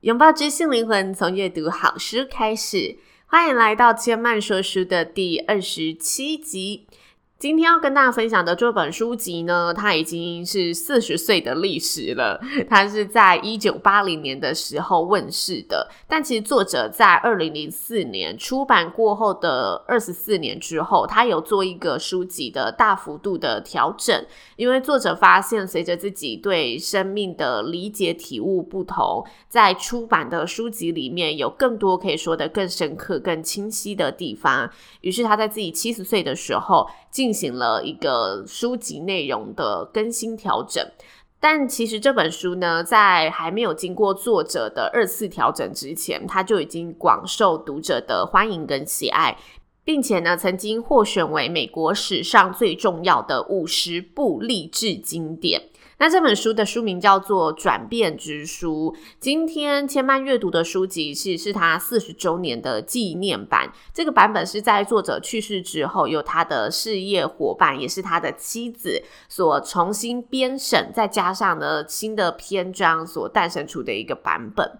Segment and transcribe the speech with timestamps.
[0.00, 2.96] 拥抱知性灵魂，从阅读好书开始。
[3.26, 6.86] 欢迎来到千曼说书的第二十七集。
[7.40, 12.38] 今天要跟大家分享的这本书籍呢，它已经是四十岁的历史了。
[12.68, 24.22] 它是在一九八零年的时候问世的，但其实作者在二零零四年出版过后的二十四年之后，他有做一个书籍的大幅度的调整，
[24.56, 34.70] 因为作者发现，随着自己对生命的理解体悟不同，在出版的书籍里面有更多可以说得更深刻、更清晰的地方。
[35.00, 40.84] 于是他在自己七十岁的时候，进进行了一个书籍内容的更新调整，
[41.38, 49.38] 但其实这本书呢，在还没有经过作者的二次调整之前，它就已经广受读者的欢迎跟喜爱，
[49.84, 55.69] 并且呢，曾经获选为美国史上最重要的五十部励志经典。
[56.00, 58.94] 那这本书的书名叫做《转变之书》。
[59.20, 63.70] 今天千嫚阅读的书籍是是他四十周年的纪念版。
[63.92, 74.78] 这个版本是在作者去世之后，由他的事业伙伴，也是他的妻子所重新编审，再加上呢新的篇章所诞生出的一个版本。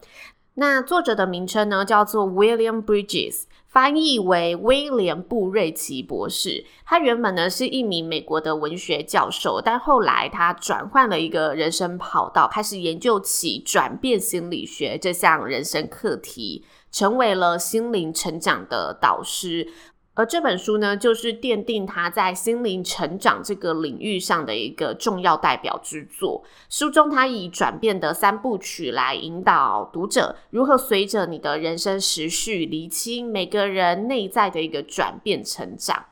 [0.55, 3.43] 那作者的名称呢叫做 William Bridges。
[3.71, 19.69] 翻译为威廉布瑞奇博士，他原本呢是一名美国的文学教授，但后来他转换了一个人生跑道，开始研究起转变心理学这项人生课题，成为了心灵成长的导师。
[20.15, 26.45] 而这本书呢，就是奠定他在心灵成长这个领域上的一个重要代表之作。
[26.69, 36.05] 书中他以转变的三部曲来引导读者如何随着你的人生时序，厘清每个人内在的一个转变成长。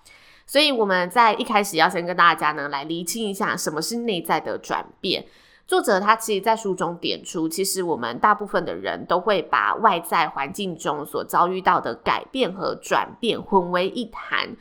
[0.47, 5.27] 所以我们在一开始要先跟大家呢来厘清一下什么是内在的转变。
[5.69, 14.57] 作者他其实，在书中点出，其实我们大部分的人都会把外在环境中所遭遇到的改变和转变混为一谈。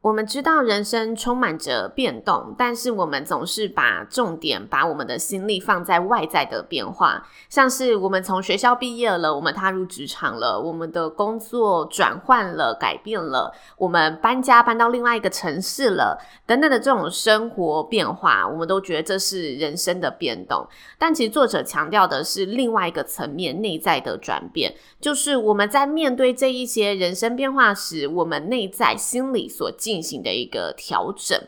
[0.00, 16.16] 我们知道人生充满着变动，但是我们总是把重点、把我们的心力放在外在的变化，像是我们从学校毕业了，我们踏入职场了，我们的工作转换了、改变了，我们搬家搬到另外一个城市了，
[16.46, 20.64] 等等的这种生活变化，我们都觉得这是人生的变动。
[20.96, 31.40] 但其实作者强调的是另外一个层面，内在的转变，就是我们在面对这一些人生变化时，我们内在心里所进行的一个调整。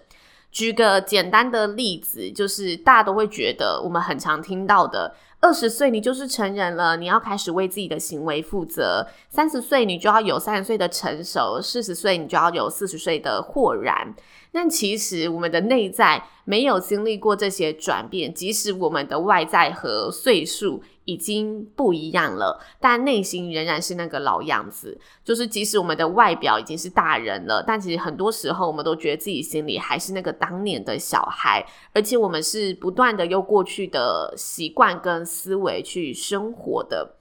[0.50, 14.14] 举个简单的例子，就是大家都会觉得我们很常听到的：二十岁你就是成人了，你要开始为自己的行为负责；三十岁你就要有三十岁的成熟；四十岁你就要有四十岁的豁然。
[14.50, 24.96] 但其实我们的内在没有经历过这些转变，即使我们的外在和岁数已经不一样了，但内心仍然是那个老样子。
[25.24, 37.16] 就是即使我们的外表已经是大人了，但其实很多时候我们都觉得自己心里还是那个当年的小孩，而且我们是不断的用过去的习惯跟思维去生活的。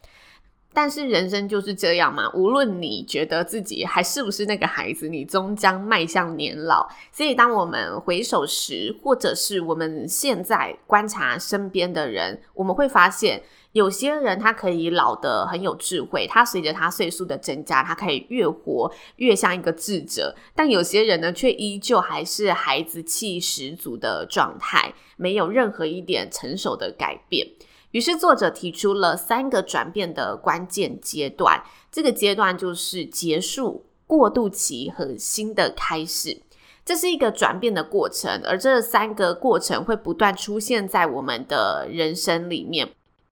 [0.71, 6.87] 但是人生就是这样嘛，无论你觉得自己还是不是那个孩子，你终将迈向年老。
[7.11, 13.41] 所以当我们回首时，或者是我们现在观察身边的人，我们会发现，
[13.73, 20.35] 有些人他可以老得很有智慧，他随着他岁数的增加，他可以越活越像一个智者。
[20.55, 27.47] 但有些人呢，却依旧还是孩子气十足的状态，没有任何一点成熟的改变。
[27.91, 36.41] 于是作者提出了三个转变的关键阶段，这个阶段就是结束、过渡期和新的开始。
[36.83, 42.89] 这是一个转变的过程，而这三个过程会不断出现在我们的人生里面。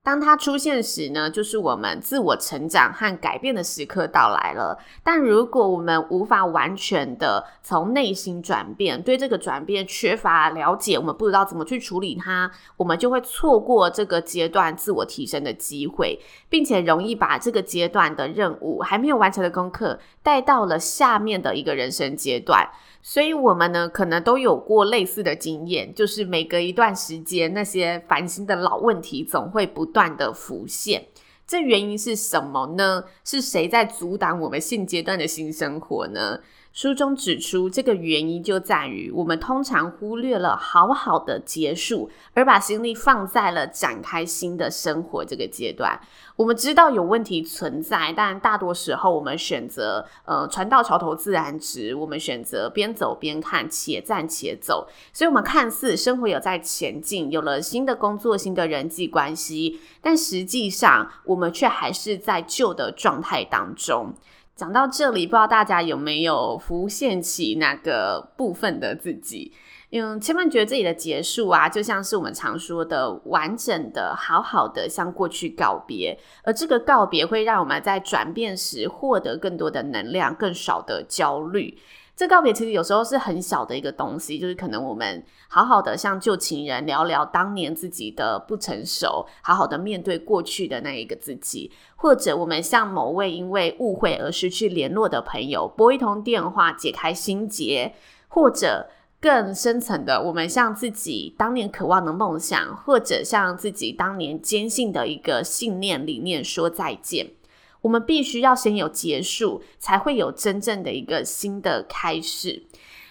[0.07, 4.80] 当它出现时呢，就是我们自我成长和改变的时刻到来了。
[5.04, 16.18] 但如果我们无法完全的从内心转变，对这个转变缺乏了解，我们不知道怎么去处理它，我们就会错过这个阶段自我提升的机会，
[16.48, 22.65] 并且容易把这个阶段的任务还没有完成的功课带到了下面的一个人生阶段。
[23.04, 31.07] 所以，我们呢，可能都有过类似的经验，就是每隔一段时间，那些烦心的老问题总会不断的浮现。
[31.47, 33.05] 这原因是什么呢？
[33.25, 36.39] 是谁在阻挡我们现阶段的新生活呢？
[36.77, 46.00] 书中指出，这个原因就在于我们通常忽略了好好的结束，而把心力放在了展开新的生活这个阶段。
[46.35, 54.88] 我们知道有问题存在，但大多时候我们选择呃船到桥头自然直，我们选择边走边看，且战且走。
[55.12, 64.13] 所以，我们看似生活有在前进，有了新的工作、新的人际关系，但实际上我们却还是在旧的状态当中。
[64.57, 69.54] 讲到这里，不知道大家有没有浮现起那个部分的自己？
[69.92, 81.77] 嗯，千万觉得自己的结束啊，就像是我们常说的完整的、好好的向过去告别，而这个告别会让我们在转变时获得更多的能量，更少的焦虑。
[82.18, 97.94] 这告别其实有时候是很小的一个东西，就是可能我们好好的向旧情人聊聊当年自己的不成熟，好好的面对过去的那一个自己，或者我们向某位因为误会而失去联络的朋友拨一通电话解开心结，
[98.28, 98.90] 或者
[99.22, 107.37] 更深层的，我们向自己当年渴望的梦想，或者向自己当年坚信的一个信念理念说再见。
[107.81, 112.63] 我们必须要先有结束，才会有真正的一个新的开始。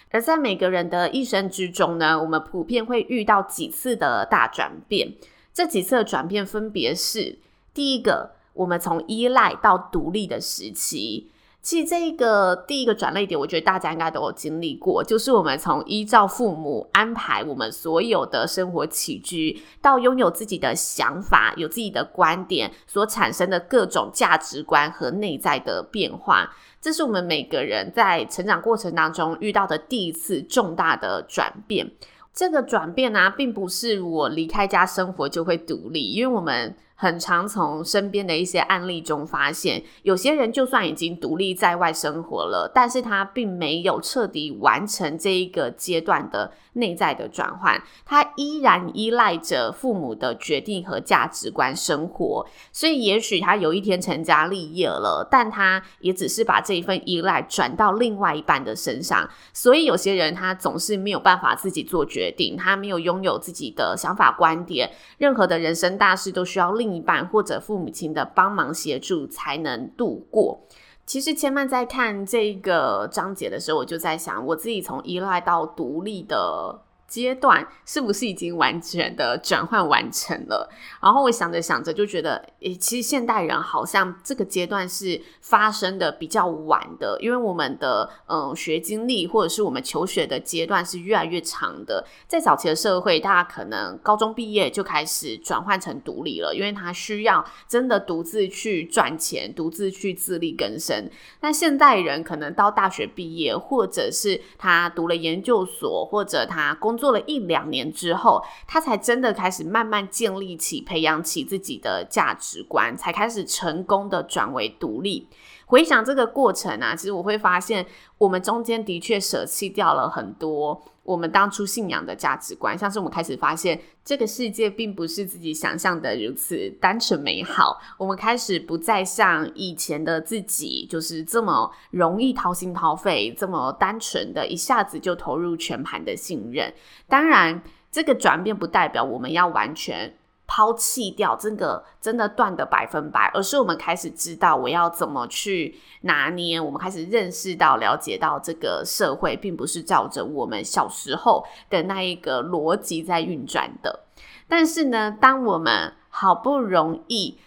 [0.09, 5.13] 而在每个人的一生之中呢，我们普遍会遇到几次的大转变。
[5.53, 7.39] 这几次的转变分别是：
[7.73, 11.29] 第一个，我们从依赖到独立的时期。
[11.61, 26.49] 其实这一个第一个转捩点，我觉得大家应该都有经历过，就是我们从依照父母安排我们所有的生活起居，到拥有自己的想法、有自己的观点所产生的各种价值观和内在的变化，
[26.79, 31.91] 这是我们每个人在成长过程当中遇到的第一次重大的转变。
[32.33, 36.73] 这个转变呢、啊，并不是我离开家生活就会独立，因为我们。
[36.99, 52.43] 很常从身边的一些案例中发现，有些人就算已经独立在外生活了，但是他并没有彻底完成这一个阶段的内在的转换，他依然依赖着父母的决定和价值观生活。
[52.71, 59.29] 所以，也许他有一天成家立业了，但他也只是把这一份依赖转到另外一半的身上。
[59.53, 64.89] 所以，有些人他总是没有办法自己做决定，他没有拥有自己的想法观点，
[65.19, 66.86] 任何的人生大事都需要另。
[66.87, 70.57] 另一半或者父母亲的帮忙协助才能度过。
[71.05, 76.86] 其实千曼在看这个章节的时候，我就在想，我自己从依赖到独立的。
[77.07, 80.69] 阶段是不是已经完全的转换完成了？
[81.01, 92.05] 然后我想着想着就觉得，诶，其实现代人好像这个阶段是发生的比较晚的，因为我们的嗯学经历或者是我们求学的阶段是越来越长的。
[92.27, 101.09] 在早期的社会，大家可能高中毕业就开始转换成独立了，因为他需要真的独自去赚钱，独自去自力更生。
[101.39, 115.29] 但现代人可能到大学毕业，或者是他读了研究所，或者他工做了一两年之后，他才真的开始慢慢建立起、培养起自己的价值观，才开始成功的转为独立。
[115.65, 117.85] 回想这个过程啊，其实我会发现，
[118.17, 127.79] 我们中间的确舍弃掉了很多我们当初信仰的价值观，像是我们开始发现这个世界并不是自己想象的如此单纯美好。
[127.97, 136.73] 我们开始不再像以前的自己，就是这么容易掏心掏肺，这么单纯的一下子就投入全盘的信任。
[137.07, 140.13] 当然，这个转变不代表我们要完全。
[140.57, 146.59] 抛弃掉真的真的断的百分百，而是我们开始知道我要怎么去拿捏。
[146.59, 153.99] 我们开始认识到、了解到这个社会并不是照着我们小时候的那一个逻辑在运转的。
[154.47, 157.37] 但是呢，当我们好不容易。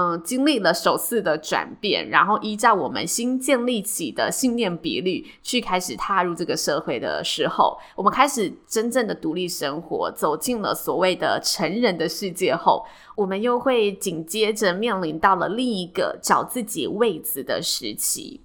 [0.00, 18.40] 嗯，经历了首次的转变，然后依照我们新建立起的信念比率去开始踏入这个社会的时候，我们开始真正的独立生活，走进了所谓的成人的世界后，我们又会紧接着面临到了另一个找自己位子的时期。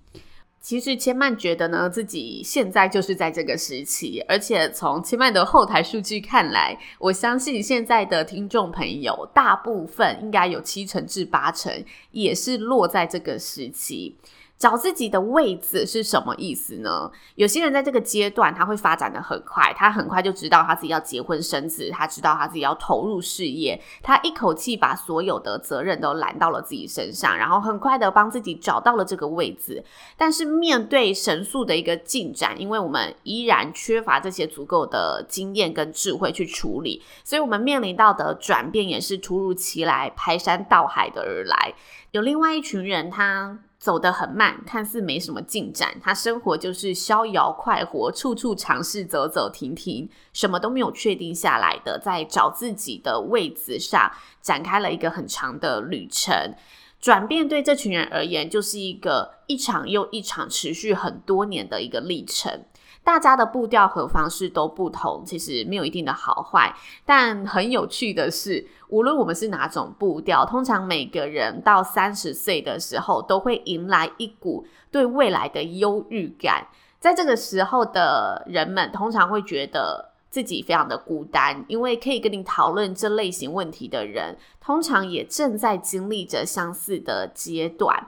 [0.65, 11.71] 其实千曼觉得呢，自己现在就是在这个时期，而且从千曼的后台数据看来，我相信现在的听众朋友大部分应该有七成至八成
[12.09, 14.15] 也是落在这个时期。
[14.57, 17.11] 找自己的位置是什么意思呢？
[17.35, 29.83] 有些人在这个阶段他会发展的很快，他很快就知道他自己要结婚生子，他知道他自己要投入事业，他一口气把所有的责任都揽到了自己身上，然后很快的帮自己找到了这个位置。
[30.15, 41.73] 但是面对神速的一个进展，因为我们依然缺乏这些足够的经验跟智慧去处理，所以我们面临到的转变也是突如其来、排山倒海的而来。
[42.11, 43.59] 有另外一群人，他。
[43.85, 45.95] 走得很慢，看似没什么进展。
[46.01, 54.11] 他生活就是逍遥快活，处处尝试走走停停，什么都没有确定下来的，在找自己的位置上
[54.41, 56.55] 展开了一个很长的旅程。
[56.99, 62.65] 转变对这群人而言，就是一个一场又一场持续很多年的一个历程。
[63.03, 66.75] 大家的步调和方式都不同，其实没有一定的好坏。
[67.05, 76.67] 但很有趣的是，无论我们是哪种步调，通常每个人到三十岁的时候，都会迎来一股对未来的忧郁感。
[76.99, 88.07] 在这个时候的人们，通常会觉得自己非常的孤单，因为可以跟你讨论这类型问题的人，通常也正在经历着相似的阶段。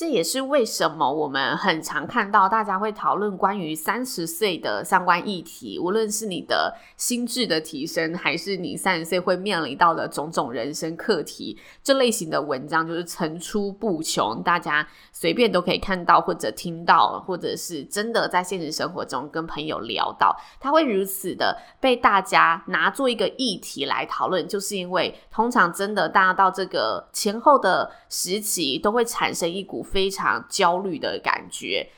[0.00, 29.86] 这也是为什么我们很常看到大家会讨论关于三十岁的相关议题，无论是你的心智的提升，还是你三十岁会面临到的种种人生课题，这类型的文章就是层出不穷，大家随便都可以看到或者听到，或者是真的在现实生活中跟朋友聊到，他会如此的被大家拿做一个议题来讨论，就是因为通常真的大家到这个前后的时期都会产生一股。
[29.90, 31.88] 非常焦虑的感觉。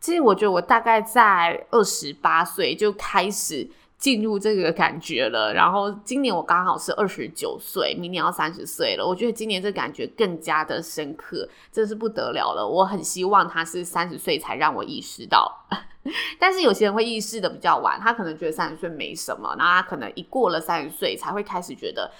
[0.00, 5.54] 其实我觉得我大概在二十八岁就开始进入这个感觉了。
[5.54, 9.06] 然后今年我刚好是二十九岁，明年要三十岁了。
[9.06, 12.66] 我觉得今年这感觉更加的深刻，真是不得了了。
[12.66, 15.66] 我很希望他是三十岁才让我意识到，
[16.40, 22.10] 但是有些人会意识的比较晚，他可能觉得三十岁没什么，那他可能一过了三十岁才会开始觉得，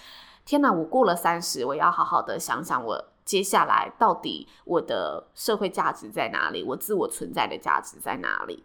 [0.45, 3.05] 天哪，我过了三十，我要好好的想想我。
[3.25, 6.63] 接下来到底我的社会价值在哪里？
[6.63, 8.63] 我自我存在的价值在哪里？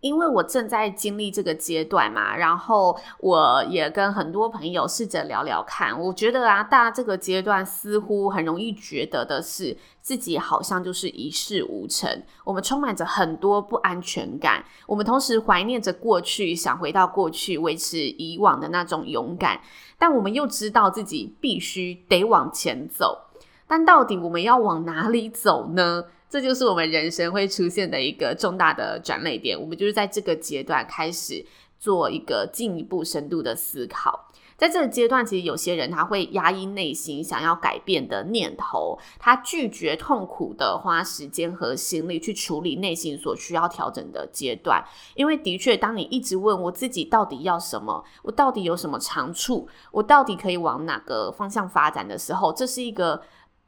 [0.00, 5.98] 因为我正在经历这个阶段嘛，然后我也跟很多朋友试着聊聊看。
[5.98, 14.62] 我觉得啊，大家这个阶段似乎很容易觉得的是自己好像就是一事无成，我们充满着很多不安全感。
[14.86, 19.58] 我们同时怀念着过去，想回到过去，维持以往的那种勇敢，
[19.96, 23.22] 但我们又知道自己必须得往前走。
[23.66, 26.04] 但到底我们要往哪里走呢？
[26.28, 29.60] 这就是我们人生会出现的一个重大的转捩点。
[29.60, 31.46] 我们就是在这个阶段开始
[31.78, 34.30] 做一个进一步深度的思考。
[34.56, 44.84] 在这个阶段，其实有些人他会压抑内心想要改变的念头，他拒绝痛苦的花时间和心力去处理内心所需要调整的阶段。
[45.14, 53.22] 因为的确，当你一直问我自己到底要什么，我到底有什么长处，我到底可以往哪个方向发展的时候，这是一个。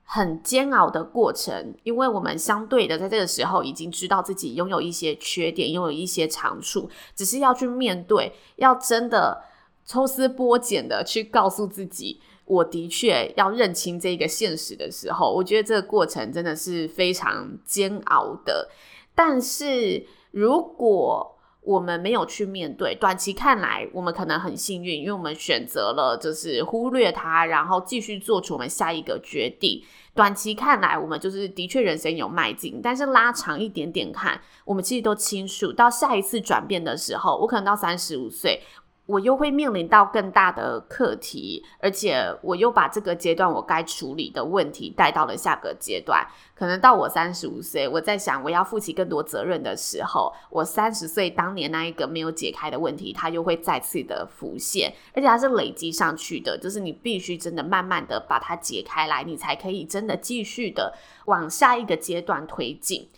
[0.08, 9.42] 很煎熬的过程，因为我们相对的在这个时候已经知道自己拥有一些缺点，拥有一些长处，只是要去面对，要真的
[9.84, 18.70] 抽丝剥茧的去告诉自己，我的确要认清这个现实的时候，我觉得这个过程真的是非常煎熬的。
[19.14, 21.35] 但是如果
[21.66, 29.82] 我们没有去面对，短期看来，我们可能很幸运，因为我们选择了就是忽略它，然后继续做出我们下一个决定。
[30.14, 38.62] 短期看来，我们就是的确人生有迈进，但是拉长一点点看，我们其实都清楚，到下一次转变的时候，我可能到三十五岁。
[39.06, 46.26] 我又会面临到更大的课题，而且我又把这个阶段我该处理的问题带到了下个阶段。
[46.56, 60.92] 可能到我三十五岁，我在想我要负起更多责任的时候，我三十岁当年那一个没有解开的问题，它又会再次的浮现，而且它是累积上去的，就是你必须真的慢慢的把它解开来，你才可以真的继续的
[61.26, 63.08] 往下一个阶段推进。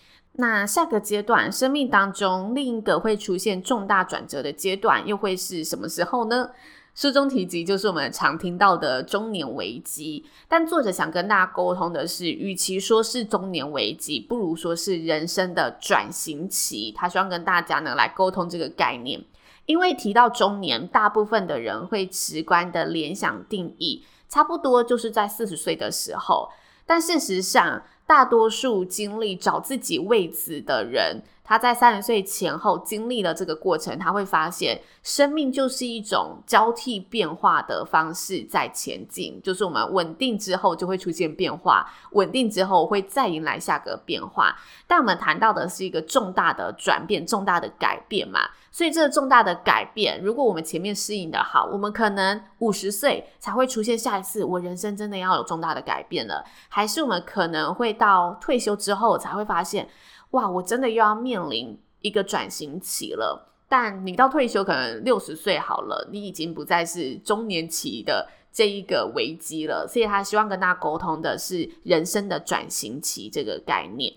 [0.40, 6.50] 那下个阶段，生命当中另一个会出现重大转折的阶段，又会是什么时候呢？
[6.94, 16.92] 书中提及就是我们常听到的中年危机，但作者想跟大家沟通的是，与其说是中年危机，不如说是人生的转型期。
[16.96, 19.20] 他希望跟大家呢来沟通这个概念，
[19.66, 26.48] 因为提到中年，大部分的人会直观的联想定义，差不多就是在四十岁的时候，
[26.86, 27.82] 但事实上。
[28.08, 31.22] 大多数经历找自己位置的人。
[31.48, 44.54] 他在三十岁前后经历了这个过程，他会发现生命就是一种交替变化的方式在前进，就是我们稳定之后就会出现变化，稳定之后会再迎来下个变化。
[44.86, 48.40] 但我们谈到的是一个重大的转变、重大的改变嘛，
[48.70, 59.88] 所以这个重大的改变，如果我们前面适应的好，我们可能五十岁才会出现下一次我人生真的要有重大的改变了，还是我们可能会到退休之后才会发现。
[60.30, 63.46] 哇，我真的又要面临一个转型期了。
[63.68, 69.86] 但你到退休可能六十岁好了，你已经不再是中年期的这一个危机了。
[69.86, 74.12] 所以他希望跟大家沟通的是人生的转型期这个概念。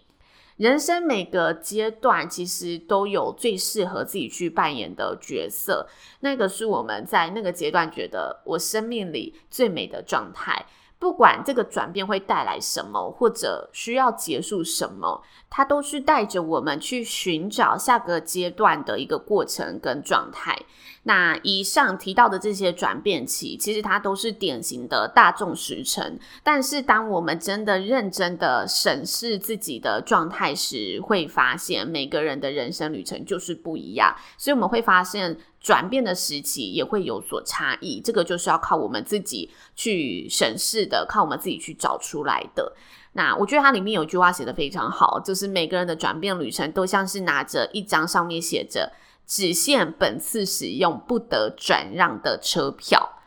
[0.58, 5.88] 人生每个阶段其实都有最适合自己去扮演的角色，
[6.20, 10.66] 那个是我们在那个阶段觉得我生命里最美的状态。
[11.02, 20.56] 不管这个转变会带来什么，或者需要结束什么，它都是带着我们去寻找下个阶段的一个过程跟状态。
[21.04, 26.20] 那以上提到的这些转变期，其实它都是典型的大众时辰。
[26.44, 34.16] 但是，当我们真的认真的审视自己的状态时，会发现每个人的人生旅程就是不一样。
[34.38, 38.02] 所以，我们会发现转变的时期也会有所差异。
[38.04, 42.74] 这个就是要靠我们自己去审视的，靠我们自己去找出来的。
[43.14, 48.92] 那我觉得它里面有句话写的非常好，就是每个人的转变旅程都像是拿着一张上面写着。
[49.28, 53.21] 只限本次使用，不得转让的车票。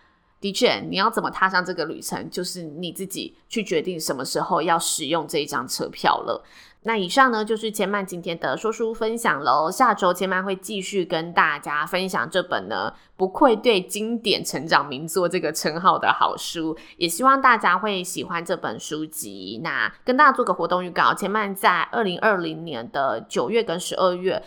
[0.45, 6.45] 的确，你要怎么踏上这个旅程，就是你自己去决定什么时候要使用这一张车票了。
[6.83, 9.71] 那以上呢，就是千曼今天的说书分享喽。
[9.71, 19.63] 下周千曼会继续跟大家分享这本呢，不愧对经典成长名作这个称号的好书，也希望大家会喜欢这本书籍。
[19.65, 24.43] 那跟大家做个活动预告，千曼在二零二零年的九月跟十二月。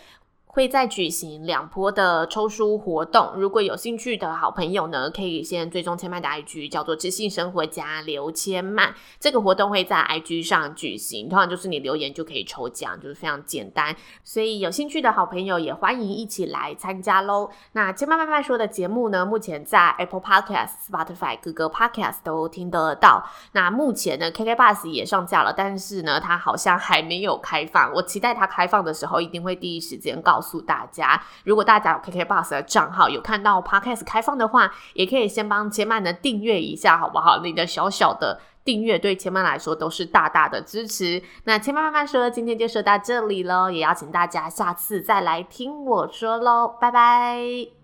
[0.50, 8.92] 会再举行两波的抽书活动，如果有兴趣的好朋友呢，可以先追踪千麦的 IG，叫做知性生活家刘千曼。
[9.20, 13.94] 这个活动会在 IG 上举行，通常就是你留言就可以抽奖，就是非常简单。
[14.24, 17.50] 所以有兴趣的好朋友也欢迎一起来参加喽。
[17.72, 23.22] 那千麦慢慢说的节目呢，目前在 Apple Podcast、Spotify、各个 Podcast 都听得到。
[23.52, 27.92] 那目前呢，KK Bus 也上架了，但是呢，它好像还没有开放。
[27.92, 30.37] 我期待它开放的时候，一定会第一时间告。
[30.38, 37.40] 告诉大家，如果大家有 KKBOX 的账号，有看到 Podcast 开放的话，也可以先帮千曼的订阅一下，好不好？
[37.42, 41.20] 你的小小的订阅对千曼来说都是大大的支持。
[41.42, 47.77] 那千曼慢慢说，今天就说到这里喽，也邀请大家下次再来听我说喽，拜拜。